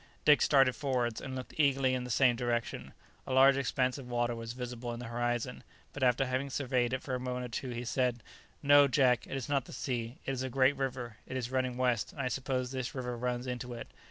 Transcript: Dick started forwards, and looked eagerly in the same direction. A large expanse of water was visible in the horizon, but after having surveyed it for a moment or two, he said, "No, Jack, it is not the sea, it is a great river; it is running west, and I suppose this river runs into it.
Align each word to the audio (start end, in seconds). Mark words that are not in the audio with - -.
Dick 0.25 0.41
started 0.41 0.73
forwards, 0.73 1.21
and 1.21 1.35
looked 1.35 1.53
eagerly 1.59 1.93
in 1.93 2.05
the 2.05 2.09
same 2.09 2.35
direction. 2.35 2.93
A 3.27 3.33
large 3.33 3.55
expanse 3.55 3.99
of 3.99 4.09
water 4.09 4.33
was 4.33 4.53
visible 4.53 4.91
in 4.95 4.99
the 4.99 5.05
horizon, 5.05 5.63
but 5.93 6.01
after 6.01 6.25
having 6.25 6.49
surveyed 6.49 6.91
it 6.91 7.03
for 7.03 7.13
a 7.13 7.19
moment 7.19 7.45
or 7.45 7.49
two, 7.61 7.69
he 7.69 7.85
said, 7.85 8.23
"No, 8.63 8.87
Jack, 8.87 9.27
it 9.27 9.35
is 9.35 9.47
not 9.47 9.65
the 9.65 9.73
sea, 9.73 10.17
it 10.25 10.31
is 10.31 10.41
a 10.41 10.49
great 10.49 10.75
river; 10.75 11.17
it 11.27 11.37
is 11.37 11.51
running 11.51 11.77
west, 11.77 12.13
and 12.13 12.21
I 12.21 12.29
suppose 12.29 12.71
this 12.71 12.95
river 12.95 13.15
runs 13.15 13.45
into 13.45 13.75
it. 13.75 13.89